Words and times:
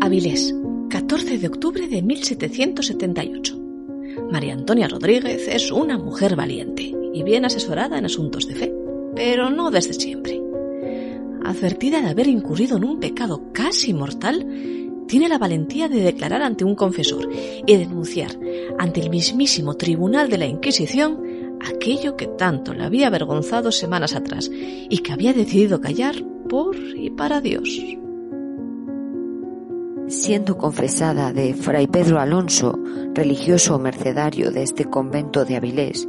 Avilés, 0.00 0.54
14 0.90 1.38
de 1.38 1.46
octubre 1.48 1.88
de 1.88 2.02
1778. 2.02 3.58
María 4.30 4.52
Antonia 4.52 4.86
Rodríguez 4.86 5.48
es 5.48 5.72
una 5.72 5.98
mujer 5.98 6.36
valiente 6.36 6.94
y 7.12 7.24
bien 7.24 7.44
asesorada 7.44 7.98
en 7.98 8.04
asuntos 8.04 8.46
de 8.46 8.54
fe, 8.54 8.72
pero 9.16 9.50
no 9.50 9.72
desde 9.72 9.94
siempre. 9.94 10.40
Advertida 11.44 12.00
de 12.00 12.10
haber 12.10 12.28
incurrido 12.28 12.76
en 12.76 12.84
un 12.84 13.00
pecado 13.00 13.50
casi 13.52 13.92
mortal, 13.92 14.46
tiene 15.08 15.28
la 15.28 15.38
valentía 15.38 15.88
de 15.88 16.02
declarar 16.02 16.42
ante 16.42 16.64
un 16.64 16.76
confesor 16.76 17.28
y 17.66 17.76
denunciar 17.76 18.38
ante 18.78 19.00
el 19.00 19.10
mismísimo 19.10 19.74
tribunal 19.76 20.30
de 20.30 20.38
la 20.38 20.46
Inquisición 20.46 21.58
aquello 21.60 22.16
que 22.16 22.28
tanto 22.28 22.72
le 22.72 22.84
había 22.84 23.08
avergonzado 23.08 23.72
semanas 23.72 24.14
atrás 24.14 24.48
y 24.52 24.98
que 24.98 25.12
había 25.12 25.32
decidido 25.32 25.80
callar 25.80 26.24
por 26.50 26.76
y 26.76 27.10
para 27.10 27.40
Dios. 27.40 27.80
Siendo 30.08 30.58
confesada 30.58 31.32
de 31.32 31.54
Fray 31.54 31.86
Pedro 31.86 32.18
Alonso, 32.18 32.76
religioso 33.14 33.78
mercedario 33.78 34.50
de 34.50 34.64
este 34.64 34.84
convento 34.84 35.44
de 35.44 35.54
Avilés, 35.54 36.08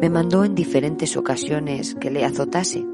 me 0.00 0.08
mandó 0.08 0.44
en 0.44 0.54
diferentes 0.54 1.18
ocasiones 1.18 1.94
que 1.96 2.10
le 2.10 2.24
azotase. 2.24 2.86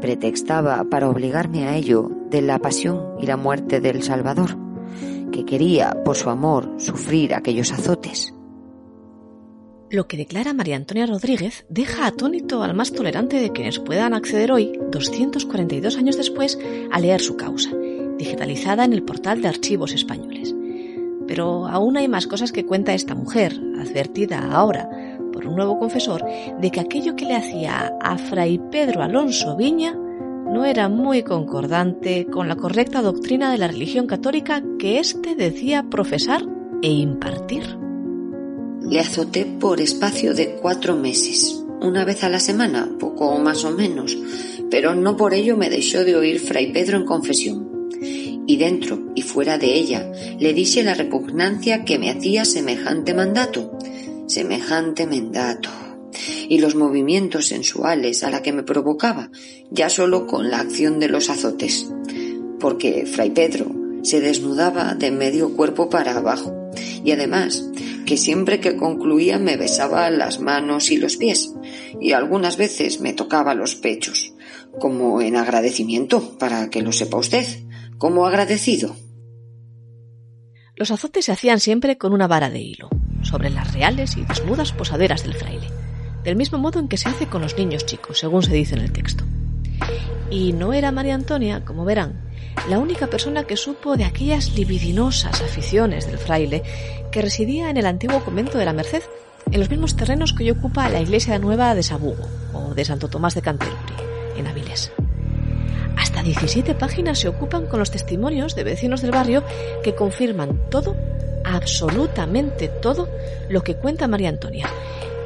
Pretextaba 0.00 0.84
para 0.84 1.10
obligarme 1.10 1.66
a 1.66 1.76
ello 1.76 2.08
de 2.30 2.40
la 2.40 2.60
pasión 2.60 3.16
y 3.20 3.26
la 3.26 3.36
muerte 3.36 3.80
del 3.80 4.04
Salvador, 4.04 4.56
que 5.32 5.44
quería, 5.44 6.04
por 6.04 6.16
su 6.16 6.30
amor, 6.30 6.72
sufrir 6.78 7.34
aquellos 7.34 7.72
azotes. 7.72 8.37
Lo 9.90 10.06
que 10.06 10.18
declara 10.18 10.52
María 10.52 10.76
Antonia 10.76 11.06
Rodríguez 11.06 11.64
deja 11.70 12.06
atónito 12.06 12.62
al 12.62 12.74
más 12.74 12.92
tolerante 12.92 13.40
de 13.40 13.52
quienes 13.52 13.78
puedan 13.78 14.12
acceder 14.12 14.52
hoy, 14.52 14.78
242 14.90 15.96
años 15.96 16.18
después, 16.18 16.58
a 16.92 17.00
leer 17.00 17.22
su 17.22 17.38
causa, 17.38 17.70
digitalizada 18.18 18.84
en 18.84 18.92
el 18.92 19.02
portal 19.02 19.40
de 19.40 19.48
archivos 19.48 19.94
españoles. 19.94 20.54
Pero 21.26 21.66
aún 21.66 21.96
hay 21.96 22.06
más 22.06 22.26
cosas 22.26 22.52
que 22.52 22.66
cuenta 22.66 22.92
esta 22.92 23.14
mujer, 23.14 23.58
advertida 23.80 24.50
ahora 24.52 24.90
por 25.32 25.46
un 25.46 25.56
nuevo 25.56 25.78
confesor 25.78 26.22
de 26.60 26.70
que 26.70 26.80
aquello 26.80 27.16
que 27.16 27.24
le 27.24 27.36
hacía 27.36 27.94
a 28.02 28.18
Fray 28.18 28.60
Pedro 28.70 29.02
Alonso 29.02 29.56
Viña 29.56 29.94
no 29.94 30.66
era 30.66 30.90
muy 30.90 31.22
concordante 31.22 32.26
con 32.26 32.46
la 32.48 32.56
correcta 32.56 33.00
doctrina 33.00 33.50
de 33.50 33.58
la 33.58 33.68
religión 33.68 34.06
católica 34.06 34.62
que 34.78 34.98
éste 34.98 35.34
decía 35.34 35.84
profesar 35.88 36.42
e 36.82 36.90
impartir. 36.90 37.87
Le 38.82 39.00
azoté 39.00 39.44
por 39.44 39.80
espacio 39.80 40.34
de 40.34 40.56
cuatro 40.56 40.96
meses, 40.96 41.62
una 41.80 42.04
vez 42.04 42.24
a 42.24 42.28
la 42.28 42.40
semana, 42.40 42.88
poco 42.98 43.38
más 43.38 43.64
o 43.64 43.70
menos, 43.70 44.16
pero 44.70 44.94
no 44.94 45.16
por 45.16 45.34
ello 45.34 45.56
me 45.56 45.70
dejó 45.70 46.04
de 46.04 46.16
oír 46.16 46.40
Fray 46.40 46.72
Pedro 46.72 46.98
en 46.98 47.04
confesión. 47.04 47.88
Y 48.46 48.56
dentro 48.56 49.12
y 49.14 49.22
fuera 49.22 49.58
de 49.58 49.74
ella 49.74 50.10
le 50.38 50.54
dije 50.54 50.82
la 50.82 50.94
repugnancia 50.94 51.84
que 51.84 51.98
me 51.98 52.10
hacía 52.10 52.44
semejante 52.44 53.14
mandato, 53.14 53.76
semejante 54.26 55.06
mandato, 55.06 55.68
y 56.48 56.58
los 56.58 56.74
movimientos 56.74 57.46
sensuales 57.46 58.24
a 58.24 58.30
la 58.30 58.42
que 58.42 58.52
me 58.52 58.62
provocaba, 58.62 59.30
ya 59.70 59.90
solo 59.90 60.26
con 60.26 60.50
la 60.50 60.60
acción 60.60 60.98
de 60.98 61.08
los 61.08 61.28
azotes, 61.28 61.90
porque 62.58 63.06
Fray 63.06 63.30
Pedro 63.30 63.74
se 64.02 64.20
desnudaba 64.20 64.94
de 64.94 65.10
medio 65.10 65.54
cuerpo 65.54 65.90
para 65.90 66.16
abajo, 66.16 66.70
y 67.04 67.10
además 67.10 67.68
que 68.08 68.16
siempre 68.16 68.58
que 68.58 68.74
concluía 68.74 69.38
me 69.38 69.58
besaba 69.58 70.08
las 70.08 70.40
manos 70.40 70.90
y 70.90 70.96
los 70.96 71.18
pies, 71.18 71.52
y 72.00 72.12
algunas 72.12 72.56
veces 72.56 73.02
me 73.02 73.12
tocaba 73.12 73.54
los 73.54 73.74
pechos, 73.74 74.32
como 74.80 75.20
en 75.20 75.36
agradecimiento, 75.36 76.38
para 76.38 76.70
que 76.70 76.80
lo 76.80 76.92
sepa 76.92 77.18
usted, 77.18 77.44
como 77.98 78.24
agradecido. 78.24 78.96
Los 80.74 80.90
azotes 80.90 81.26
se 81.26 81.32
hacían 81.32 81.60
siempre 81.60 81.98
con 81.98 82.14
una 82.14 82.26
vara 82.26 82.48
de 82.48 82.60
hilo, 82.60 82.88
sobre 83.20 83.50
las 83.50 83.74
reales 83.74 84.16
y 84.16 84.22
desnudas 84.22 84.72
posaderas 84.72 85.22
del 85.22 85.34
fraile, 85.34 85.68
del 86.24 86.36
mismo 86.36 86.56
modo 86.56 86.80
en 86.80 86.88
que 86.88 86.96
se 86.96 87.10
hace 87.10 87.26
con 87.26 87.42
los 87.42 87.58
niños 87.58 87.84
chicos, 87.84 88.20
según 88.20 88.42
se 88.42 88.54
dice 88.54 88.74
en 88.74 88.80
el 88.80 88.92
texto. 88.92 89.24
Y 90.30 90.54
no 90.54 90.72
era 90.72 90.92
María 90.92 91.14
Antonia, 91.14 91.62
como 91.66 91.84
verán, 91.84 92.27
la 92.68 92.78
única 92.78 93.06
persona 93.06 93.44
que 93.44 93.56
supo 93.56 93.96
de 93.96 94.04
aquellas 94.04 94.54
libidinosas 94.54 95.40
aficiones 95.40 96.06
del 96.06 96.18
fraile 96.18 96.62
que 97.10 97.22
residía 97.22 97.70
en 97.70 97.76
el 97.76 97.86
antiguo 97.86 98.24
convento 98.24 98.58
de 98.58 98.64
la 98.64 98.72
Merced, 98.72 99.02
en 99.50 99.60
los 99.60 99.70
mismos 99.70 99.96
terrenos 99.96 100.32
que 100.32 100.44
hoy 100.44 100.50
ocupa 100.50 100.88
la 100.88 101.00
iglesia 101.00 101.38
nueva 101.38 101.74
de 101.74 101.82
Sabugo 101.82 102.28
o 102.52 102.74
de 102.74 102.84
Santo 102.84 103.08
Tomás 103.08 103.34
de 103.34 103.42
Canterbury, 103.42 103.94
en 104.36 104.46
Avilés. 104.46 104.92
Hasta 105.96 106.22
17 106.22 106.74
páginas 106.74 107.18
se 107.18 107.28
ocupan 107.28 107.66
con 107.66 107.78
los 107.78 107.90
testimonios 107.90 108.54
de 108.54 108.64
vecinos 108.64 109.02
del 109.02 109.10
barrio 109.10 109.42
que 109.82 109.94
confirman 109.94 110.60
todo, 110.70 110.94
absolutamente 111.44 112.68
todo, 112.68 113.08
lo 113.48 113.62
que 113.62 113.76
cuenta 113.76 114.06
María 114.08 114.28
Antonia, 114.28 114.68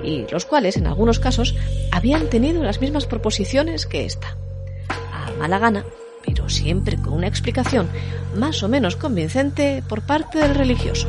y 0.03 0.27
los 0.31 0.45
cuales, 0.47 0.77
en 0.77 0.87
algunos 0.87 1.19
casos, 1.19 1.55
habían 1.91 2.29
tenido 2.29 2.63
las 2.63 2.81
mismas 2.81 3.07
proposiciones 3.07 3.87
que 3.87 4.05
esta. 4.05 4.37
A 5.13 5.31
mala 5.39 5.59
gana, 5.59 5.85
siempre 6.49 6.97
con 6.97 7.15
una 7.15 7.27
explicación 7.27 7.89
más 8.37 8.63
o 8.63 8.69
menos 8.69 8.97
convincente 8.97 9.83
por 9.89 10.03
parte 10.03 10.39
del 10.39 10.55
religioso. 10.55 11.09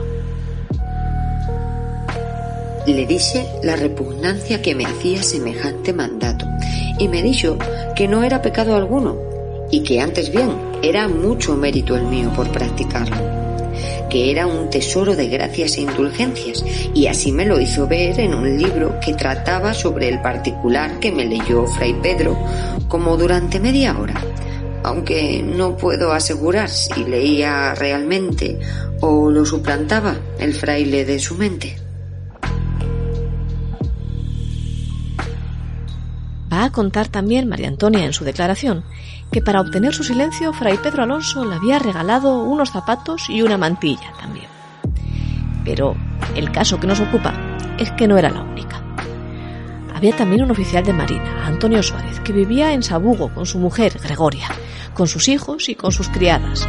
Le 2.86 3.06
dije 3.06 3.48
la 3.64 3.78
repugnancia 3.78 4.62
que 4.62 4.76
me 4.76 4.86
hacía 4.86 5.24
semejante 5.24 5.94
mandato. 5.94 6.46
Y 7.00 7.08
me 7.08 7.24
dijo 7.24 7.58
que 7.96 8.10
no 8.10 8.24
era 8.24 8.42
pecado 8.42 8.76
alguno 8.76 9.18
y 9.72 9.84
que 9.84 10.02
antes 10.02 10.32
bien 10.32 10.52
era 10.82 11.08
mucho 11.08 11.56
mérito 11.56 11.96
el 11.96 12.04
mío 12.04 12.32
por 12.36 12.52
practicarlo, 12.52 13.16
que 14.10 14.32
era 14.32 14.48
un 14.48 14.70
tesoro 14.70 15.16
de 15.16 15.30
gracias 15.30 15.78
e 15.78 15.82
indulgencias. 15.82 16.66
Y 16.94 17.08
así 17.08 17.32
me 17.32 17.46
lo 17.46 17.60
hizo 17.62 17.88
ver 17.88 18.20
en 18.20 18.34
un 18.34 18.58
libro 18.58 19.00
que 19.00 19.14
trataba 19.14 19.74
sobre 19.74 20.10
el 20.10 20.22
particular 20.22 21.00
que 21.00 21.14
me 21.14 21.26
leyó 21.26 21.66
Fray 21.66 21.94
Pedro 22.02 22.38
como 22.90 23.16
durante 23.16 23.62
media 23.62 23.98
hora 23.98 24.22
aunque 24.84 25.42
no 25.44 25.78
puedo 25.78 26.12
asegurar 26.12 26.70
si 26.70 27.04
leía 27.04 27.74
realmente 27.76 28.60
o 29.02 29.30
lo 29.32 29.46
suplantaba 29.46 30.16
el 30.40 30.54
fraile 30.54 31.06
de 31.06 31.20
su 31.20 31.36
mente. 31.36 31.78
Va 36.52 36.66
a 36.66 36.72
contar 36.72 37.08
también 37.08 37.50
María 37.50 37.68
Antonia 37.68 38.06
en 38.06 38.14
su 38.14 38.24
declaración 38.24 38.84
que 39.32 39.42
para 39.42 39.62
obtener 39.62 39.96
su 39.96 40.04
silencio 40.04 40.54
Fray 40.54 40.78
Pedro 40.78 41.02
Alonso 41.02 41.44
le 41.44 41.56
había 41.56 41.80
regalado 41.80 42.44
unos 42.44 42.70
zapatos 42.72 43.28
y 43.30 43.42
una 43.42 43.58
mantilla 43.58 44.14
también. 44.20 44.46
Pero 45.66 45.96
el 46.36 46.52
caso 46.52 46.80
que 46.80 46.86
nos 46.86 47.00
ocupa 47.00 47.34
es 47.80 47.90
que 47.92 48.08
no 48.08 48.18
era 48.18 48.30
la 48.30 48.42
única. 48.42 48.83
Había 50.04 50.18
también 50.18 50.44
un 50.44 50.52
oficial 50.52 50.84
de 50.84 50.92
marina, 50.92 51.46
Antonio 51.46 51.82
Suárez, 51.82 52.20
que 52.20 52.34
vivía 52.34 52.74
en 52.74 52.84
Sabugo 52.84 53.34
con 53.34 53.46
su 53.46 53.58
mujer, 53.58 53.98
Gregoria, 54.04 54.50
con 54.94 55.08
sus 55.08 55.30
hijos 55.30 55.70
y 55.70 55.76
con 55.76 55.94
sus 55.94 56.10
criadas, 56.10 56.68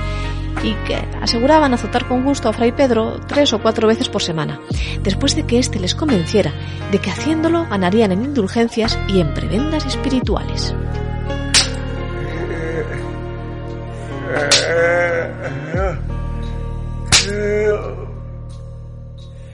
y 0.62 0.74
que 0.86 0.94
aseguraban 1.20 1.74
azotar 1.74 2.06
con 2.06 2.22
gusto 2.22 2.48
a 2.48 2.52
Fray 2.52 2.70
Pedro 2.70 3.18
tres 3.26 3.52
o 3.52 3.60
cuatro 3.60 3.88
veces 3.88 4.08
por 4.08 4.22
semana, 4.22 4.60
después 5.02 5.34
de 5.34 5.42
que 5.46 5.58
éste 5.58 5.80
les 5.80 5.96
convenciera 5.96 6.52
de 6.92 7.00
que 7.00 7.10
haciéndolo 7.10 7.66
ganarían 7.68 8.12
en 8.12 8.22
indulgencias 8.22 8.96
y 9.08 9.18
en 9.18 9.34
prebendas 9.34 9.84
espirituales. 9.84 10.72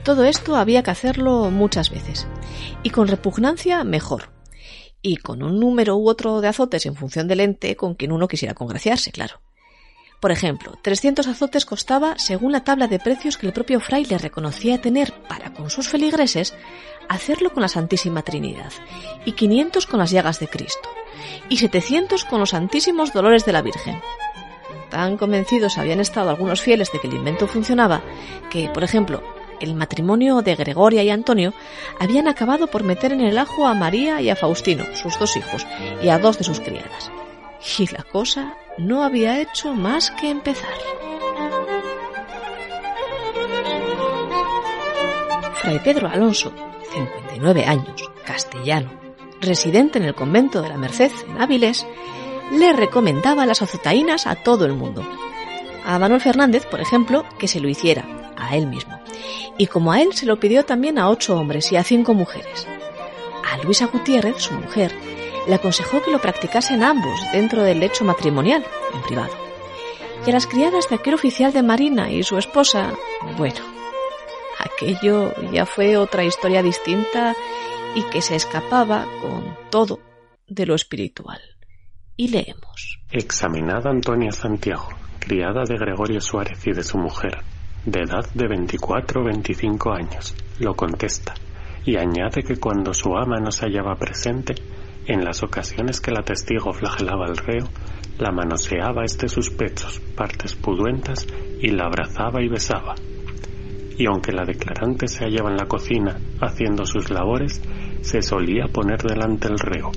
Todo 0.03 0.25
esto 0.25 0.55
había 0.55 0.83
que 0.83 0.91
hacerlo 0.91 1.49
muchas 1.49 1.89
veces, 1.89 2.27
y 2.83 2.89
con 2.89 3.07
repugnancia 3.07 3.83
mejor. 3.83 4.31
Y 5.01 5.17
con 5.17 5.43
un 5.43 5.59
número 5.59 5.97
u 5.97 6.07
otro 6.09 6.41
de 6.41 6.47
azotes 6.47 6.85
en 6.85 6.95
función 6.95 7.27
del 7.27 7.39
ente 7.39 7.75
con 7.75 7.95
quien 7.95 8.11
uno 8.11 8.27
quisiera 8.27 8.53
congraciarse, 8.53 9.11
claro. 9.11 9.41
Por 10.21 10.31
ejemplo, 10.31 10.77
300 10.83 11.27
azotes 11.27 11.65
costaba, 11.65 12.19
según 12.19 12.51
la 12.51 12.63
tabla 12.63 12.87
de 12.87 12.99
precios 12.99 13.37
que 13.37 13.47
el 13.47 13.53
propio 13.53 13.79
fraile 13.79 14.19
reconocía 14.19 14.79
tener 14.79 15.11
para 15.27 15.51
con 15.51 15.71
sus 15.71 15.89
feligreses, 15.89 16.53
hacerlo 17.09 17.51
con 17.51 17.61
la 17.61 17.67
Santísima 17.67 18.21
Trinidad, 18.21 18.71
y 19.25 19.31
500 19.31 19.87
con 19.87 19.99
las 19.99 20.11
llagas 20.11 20.39
de 20.39 20.47
Cristo, 20.47 20.87
y 21.49 21.57
700 21.57 22.25
con 22.25 22.39
los 22.39 22.51
Santísimos 22.51 23.13
Dolores 23.13 23.45
de 23.45 23.53
la 23.53 23.63
Virgen. 23.63 23.99
Tan 24.91 25.17
convencidos 25.17 25.79
habían 25.79 25.99
estado 25.99 26.29
algunos 26.29 26.61
fieles 26.61 26.91
de 26.91 26.99
que 26.99 27.07
el 27.07 27.15
invento 27.15 27.47
funcionaba, 27.47 28.03
que, 28.51 28.69
por 28.69 28.83
ejemplo, 28.83 29.23
el 29.61 29.75
matrimonio 29.75 30.41
de 30.41 30.55
Gregoria 30.55 31.03
y 31.03 31.09
Antonio 31.09 31.53
habían 31.99 32.27
acabado 32.27 32.67
por 32.67 32.83
meter 32.83 33.13
en 33.13 33.21
el 33.21 33.37
ajo 33.37 33.67
a 33.67 33.73
María 33.73 34.21
y 34.21 34.29
a 34.29 34.35
Faustino, 34.35 34.85
sus 34.95 35.17
dos 35.19 35.37
hijos, 35.37 35.65
y 36.01 36.09
a 36.09 36.19
dos 36.19 36.37
de 36.37 36.43
sus 36.43 36.59
criadas. 36.59 37.11
Y 37.77 37.87
la 37.87 38.03
cosa 38.03 38.55
no 38.77 39.03
había 39.03 39.39
hecho 39.39 39.73
más 39.73 40.11
que 40.11 40.29
empezar. 40.29 40.73
Fray 45.55 45.79
Pedro 45.79 46.07
Alonso, 46.07 46.51
59 46.91 47.65
años, 47.65 48.09
castellano, 48.25 48.89
residente 49.39 49.99
en 49.99 50.05
el 50.05 50.15
convento 50.15 50.61
de 50.61 50.69
la 50.69 50.77
Merced, 50.77 51.11
en 51.27 51.41
Áviles, 51.41 51.85
le 52.51 52.73
recomendaba 52.73 53.45
las 53.45 53.61
azotaínas 53.61 54.27
a 54.27 54.35
todo 54.35 54.65
el 54.65 54.73
mundo. 54.73 55.07
A 55.85 55.97
Manuel 55.99 56.21
Fernández, 56.21 56.65
por 56.65 56.81
ejemplo, 56.81 57.25
que 57.37 57.47
se 57.47 57.59
lo 57.59 57.69
hiciera, 57.69 58.05
a 58.37 58.55
él 58.55 58.67
mismo. 58.67 59.00
Y 59.57 59.67
como 59.67 59.91
a 59.91 60.01
él 60.01 60.13
se 60.13 60.25
lo 60.25 60.39
pidió 60.39 60.65
también 60.65 60.97
a 60.97 61.09
ocho 61.09 61.37
hombres 61.37 61.71
y 61.71 61.77
a 61.77 61.83
cinco 61.83 62.13
mujeres. 62.13 62.67
A 63.51 63.57
Luisa 63.63 63.87
Gutiérrez, 63.87 64.37
su 64.37 64.53
mujer, 64.53 64.93
le 65.47 65.55
aconsejó 65.55 66.01
que 66.01 66.11
lo 66.11 66.21
practicasen 66.21 66.83
ambos 66.83 67.19
dentro 67.31 67.63
del 67.63 67.79
lecho 67.79 68.05
matrimonial, 68.05 68.65
en 68.93 69.01
privado. 69.03 69.33
Y 70.25 70.29
a 70.29 70.33
las 70.33 70.47
criadas 70.47 70.87
de 70.89 70.95
aquel 70.95 71.15
oficial 71.15 71.51
de 71.51 71.63
Marina 71.63 72.11
y 72.11 72.23
su 72.23 72.37
esposa, 72.37 72.93
bueno, 73.37 73.59
aquello 74.59 75.33
ya 75.51 75.65
fue 75.65 75.97
otra 75.97 76.23
historia 76.23 76.61
distinta 76.61 77.35
y 77.95 78.03
que 78.03 78.21
se 78.21 78.35
escapaba 78.35 79.05
con 79.21 79.57
todo 79.69 79.99
de 80.47 80.65
lo 80.65 80.75
espiritual. 80.75 81.41
Y 82.15 82.27
leemos. 82.27 82.99
Examinada 83.09 83.89
Antonia 83.89 84.31
Santiago, 84.31 84.89
criada 85.19 85.63
de 85.67 85.77
Gregorio 85.77 86.21
Suárez 86.21 86.65
y 86.67 86.71
de 86.71 86.83
su 86.83 86.97
mujer, 86.97 87.39
de 87.85 88.01
edad 88.01 88.25
de 88.33 88.47
24 88.47 89.21
o 89.21 89.25
25 89.25 89.91
años, 89.91 90.35
lo 90.59 90.73
contesta, 90.75 91.33
y 91.83 91.97
añade 91.97 92.43
que 92.43 92.57
cuando 92.57 92.93
su 92.93 93.15
ama 93.15 93.39
no 93.39 93.51
se 93.51 93.65
hallaba 93.65 93.95
presente, 93.95 94.53
en 95.07 95.25
las 95.25 95.41
ocasiones 95.41 95.99
que 95.99 96.11
la 96.11 96.21
testigo 96.21 96.71
flagelaba 96.73 97.25
al 97.25 97.37
reo, 97.37 97.67
la 98.19 98.31
manoseaba 98.31 99.03
este 99.03 99.27
sus 99.27 99.49
pechos, 99.49 99.99
partes 100.15 100.55
puduentas, 100.55 101.25
y 101.59 101.69
la 101.69 101.85
abrazaba 101.85 102.41
y 102.43 102.49
besaba. 102.49 102.93
Y 103.97 104.05
aunque 104.05 104.31
la 104.31 104.45
declarante 104.45 105.07
se 105.07 105.25
hallaba 105.25 105.49
en 105.49 105.57
la 105.57 105.67
cocina 105.67 106.19
haciendo 106.39 106.85
sus 106.85 107.09
labores, 107.09 107.61
se 108.01 108.21
solía 108.21 108.67
poner 108.67 109.01
delante 109.01 109.47
el 109.47 109.57
reo, 109.57 109.91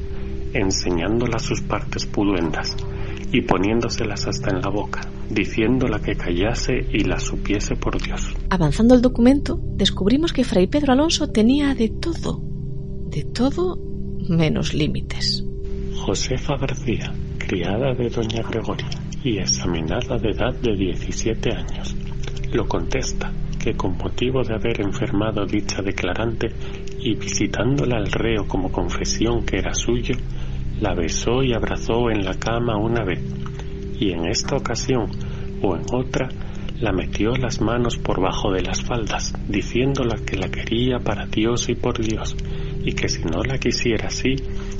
enseñándola 0.54 1.38
sus 1.38 1.60
partes 1.60 2.06
puduentas, 2.06 2.76
y 3.34 3.42
poniéndoselas 3.42 4.28
hasta 4.28 4.50
en 4.50 4.60
la 4.60 4.70
boca, 4.70 5.00
diciéndola 5.28 5.98
que 5.98 6.14
callase 6.14 6.86
y 6.92 7.02
la 7.02 7.18
supiese 7.18 7.74
por 7.74 8.00
Dios. 8.00 8.32
Avanzando 8.48 8.94
el 8.94 9.02
documento, 9.02 9.58
descubrimos 9.60 10.32
que 10.32 10.44
Fray 10.44 10.68
Pedro 10.68 10.92
Alonso 10.92 11.26
tenía 11.32 11.74
de 11.74 11.88
todo, 11.88 12.40
de 13.10 13.24
todo 13.24 13.76
menos 14.28 14.72
límites. 14.72 15.44
Josefa 15.96 16.56
García, 16.56 17.12
criada 17.36 17.92
de 17.94 18.08
doña 18.08 18.40
Gregoria 18.48 18.88
y 19.24 19.38
examinada 19.38 20.16
de 20.16 20.30
edad 20.30 20.54
de 20.54 20.76
17 20.76 21.50
años, 21.50 21.96
lo 22.52 22.68
contesta 22.68 23.32
que 23.58 23.74
con 23.74 23.96
motivo 23.96 24.44
de 24.44 24.54
haber 24.54 24.80
enfermado 24.80 25.44
dicha 25.44 25.82
declarante 25.82 26.52
y 27.00 27.16
visitándola 27.16 27.96
al 27.96 28.12
reo 28.12 28.46
como 28.46 28.70
confesión 28.70 29.44
que 29.44 29.56
era 29.56 29.74
suyo, 29.74 30.14
la 30.80 30.94
besó 30.94 31.42
y 31.42 31.52
abrazó 31.52 32.10
en 32.10 32.24
la 32.24 32.34
cama 32.34 32.76
una 32.76 33.04
vez, 33.04 33.22
y 33.98 34.10
en 34.12 34.26
esta 34.26 34.56
ocasión 34.56 35.06
o 35.62 35.76
en 35.76 35.82
otra 35.92 36.28
la 36.80 36.92
metió 36.92 37.36
las 37.36 37.60
manos 37.60 37.96
por 37.96 38.20
bajo 38.20 38.52
de 38.52 38.62
las 38.62 38.82
faldas, 38.82 39.32
diciéndola 39.48 40.16
que 40.26 40.36
la 40.36 40.48
quería 40.48 40.98
para 40.98 41.26
Dios 41.26 41.68
y 41.68 41.74
por 41.74 41.98
Dios, 41.98 42.36
y 42.84 42.92
que 42.92 43.08
si 43.08 43.22
no 43.22 43.42
la 43.42 43.58
quisiera 43.58 44.08
así, 44.08 44.34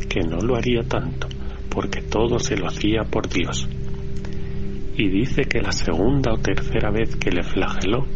que 0.09 0.21
no 0.21 0.39
lo 0.39 0.57
haría 0.57 0.83
tanto, 0.83 1.29
porque 1.71 2.03
todo 2.03 2.39
se 2.39 2.57
lo 2.57 2.67
hacía 2.67 3.05
por 3.05 3.29
Dios. 3.29 3.69
Y 4.97 5.09
dice 5.09 5.43
que 5.43 5.61
la 5.61 5.73
segunda 5.73 6.33
o 6.33 6.39
tercera 6.39 6.91
vez 6.91 7.17
que 7.17 7.31
le 7.31 7.43
flageló, 7.43 8.07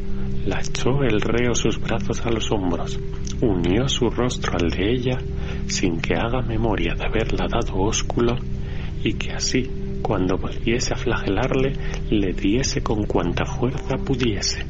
la 0.48 0.60
echó 0.60 1.02
el 1.02 1.20
reo 1.20 1.54
sus 1.54 1.78
brazos 1.78 2.24
a 2.24 2.30
los 2.30 2.50
hombros, 2.50 2.98
unió 3.42 3.86
su 3.86 4.08
rostro 4.08 4.56
al 4.58 4.70
de 4.70 4.92
ella, 4.92 5.18
sin 5.66 6.00
que 6.00 6.14
haga 6.14 6.40
memoria 6.40 6.94
de 6.94 7.04
haberla 7.04 7.46
dado 7.48 7.76
ósculo, 7.76 8.34
y 9.04 9.12
que 9.12 9.32
así, 9.32 9.68
cuando 10.00 10.38
volviese 10.38 10.94
a 10.94 10.96
flagelarle, 10.96 11.74
le 12.10 12.32
diese 12.32 12.82
con 12.82 13.04
cuanta 13.04 13.44
fuerza 13.44 13.96
pudiese, 13.98 14.64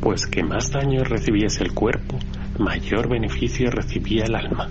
pues 0.00 0.28
que 0.28 0.44
más 0.44 0.70
daño 0.70 1.02
recibiese 1.02 1.64
el 1.64 1.74
cuerpo, 1.74 2.16
mayor 2.60 3.08
beneficio 3.08 3.70
recibía 3.72 4.24
el 4.24 4.36
alma. 4.36 4.70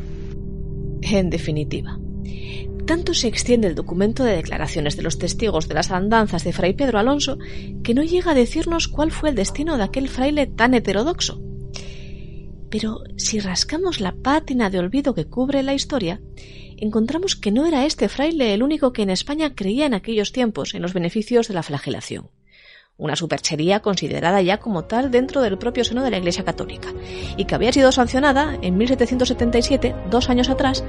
En 1.01 1.29
definitiva, 1.29 1.97
tanto 2.87 3.13
se 3.13 3.27
extiende 3.27 3.67
el 3.67 3.75
documento 3.75 4.23
de 4.23 4.35
declaraciones 4.35 4.95
de 4.95 5.03
los 5.03 5.19
testigos 5.19 5.67
de 5.67 5.75
las 5.75 5.91
andanzas 5.91 6.43
de 6.43 6.53
Fray 6.53 6.73
Pedro 6.73 6.97
Alonso 6.97 7.37
que 7.83 7.93
no 7.93 8.01
llega 8.01 8.31
a 8.31 8.33
decirnos 8.33 8.87
cuál 8.87 9.11
fue 9.11 9.29
el 9.29 9.35
destino 9.35 9.77
de 9.77 9.83
aquel 9.83 10.07
fraile 10.07 10.47
tan 10.47 10.73
heterodoxo. 10.73 11.41
Pero 12.71 13.03
si 13.17 13.39
rascamos 13.39 13.99
la 13.99 14.13
pátina 14.13 14.69
de 14.69 14.79
olvido 14.79 15.13
que 15.13 15.25
cubre 15.25 15.63
la 15.63 15.73
historia, 15.73 16.21
encontramos 16.77 17.35
que 17.35 17.51
no 17.51 17.65
era 17.65 17.85
este 17.85 18.09
fraile 18.09 18.53
el 18.53 18.63
único 18.63 18.93
que 18.93 19.03
en 19.03 19.09
España 19.09 19.53
creía 19.53 19.85
en 19.85 19.93
aquellos 19.93 20.31
tiempos 20.31 20.73
en 20.73 20.81
los 20.81 20.93
beneficios 20.93 21.47
de 21.49 21.53
la 21.53 21.63
flagelación 21.63 22.29
una 22.97 23.15
superchería 23.15 23.81
considerada 23.81 24.41
ya 24.41 24.57
como 24.57 24.85
tal 24.85 25.11
dentro 25.11 25.41
del 25.41 25.57
propio 25.57 25.83
seno 25.83 26.03
de 26.03 26.11
la 26.11 26.17
Iglesia 26.17 26.43
Católica, 26.43 26.89
y 27.37 27.45
que 27.45 27.55
había 27.55 27.71
sido 27.71 27.91
sancionada 27.91 28.57
en 28.61 28.77
1777, 28.77 29.95
dos 30.09 30.29
años 30.29 30.49
atrás, 30.49 30.83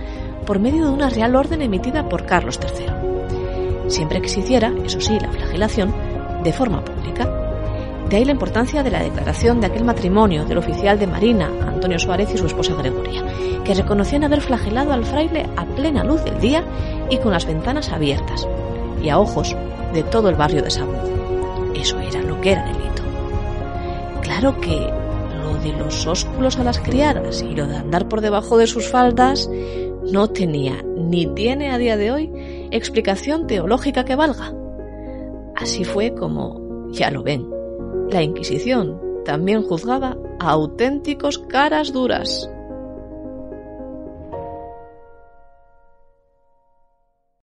por 0.48 0.60
medio 0.60 0.86
de 0.86 0.92
una 0.92 1.10
real 1.10 1.36
orden 1.36 1.60
emitida 1.60 2.08
por 2.08 2.24
Carlos 2.24 2.58
III. 2.58 3.90
Siempre 3.90 4.22
que 4.22 4.30
se 4.30 4.40
hiciera, 4.40 4.72
eso 4.82 4.98
sí, 4.98 5.18
la 5.20 5.30
flagelación, 5.30 5.94
de 6.42 6.54
forma 6.54 6.82
pública. 6.82 7.28
De 8.08 8.16
ahí 8.16 8.24
la 8.24 8.32
importancia 8.32 8.82
de 8.82 8.90
la 8.90 9.02
declaración 9.02 9.60
de 9.60 9.66
aquel 9.66 9.84
matrimonio 9.84 10.46
del 10.46 10.56
oficial 10.56 10.98
de 10.98 11.06
Marina, 11.06 11.50
Antonio 11.66 11.98
Suárez 11.98 12.32
y 12.32 12.38
su 12.38 12.46
esposa 12.46 12.74
Gregoria, 12.76 13.22
que 13.62 13.74
reconocían 13.74 14.24
haber 14.24 14.40
flagelado 14.40 14.94
al 14.94 15.04
fraile 15.04 15.46
a 15.54 15.66
plena 15.66 16.02
luz 16.02 16.24
del 16.24 16.40
día 16.40 16.64
y 17.10 17.18
con 17.18 17.32
las 17.32 17.44
ventanas 17.44 17.90
abiertas, 17.90 18.48
y 19.02 19.10
a 19.10 19.18
ojos 19.18 19.54
de 19.92 20.02
todo 20.02 20.30
el 20.30 20.36
barrio 20.36 20.62
de 20.62 20.70
Sabú. 20.70 20.94
Eso 21.74 22.00
era 22.00 22.22
lo 22.22 22.40
que 22.40 22.52
era 22.52 22.64
delito. 22.64 23.02
Claro 24.22 24.58
que 24.62 24.90
lo 25.42 25.58
de 25.58 25.72
los 25.72 26.06
ósculos 26.06 26.58
a 26.58 26.64
las 26.64 26.78
criadas 26.78 27.42
y 27.42 27.54
lo 27.54 27.66
de 27.66 27.76
andar 27.76 28.08
por 28.08 28.22
debajo 28.22 28.56
de 28.56 28.66
sus 28.66 28.88
faldas 28.88 29.50
no 30.12 30.28
tenía 30.28 30.82
ni 30.96 31.26
tiene 31.26 31.70
a 31.70 31.78
día 31.78 31.96
de 31.96 32.10
hoy 32.10 32.30
explicación 32.70 33.46
teológica 33.46 34.04
que 34.04 34.16
valga. 34.16 34.54
Así 35.56 35.84
fue 35.84 36.14
como, 36.14 36.88
ya 36.90 37.10
lo 37.10 37.22
ven, 37.22 37.48
la 38.10 38.22
Inquisición 38.22 39.00
también 39.24 39.62
juzgaba 39.62 40.16
a 40.38 40.50
auténticos 40.50 41.38
caras 41.38 41.92
duras. 41.92 42.50